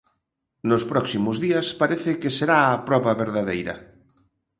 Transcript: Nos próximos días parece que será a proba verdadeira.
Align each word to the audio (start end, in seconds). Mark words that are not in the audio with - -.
Nos 0.69 0.83
próximos 0.91 1.35
días 1.45 1.67
parece 1.81 2.11
que 2.21 2.35
será 2.37 2.59
a 2.65 2.79
proba 2.87 3.19
verdadeira. 3.23 3.75